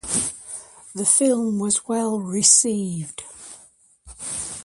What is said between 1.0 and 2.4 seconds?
film was well